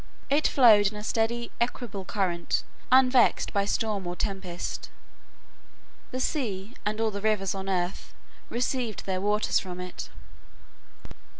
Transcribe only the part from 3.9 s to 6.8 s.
or tempest. The sea,